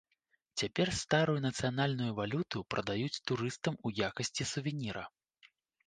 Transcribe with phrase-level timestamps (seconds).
[0.61, 5.11] Цяпер старую нацыянальную валюту прадаюць турыстам у якасці сувеніра.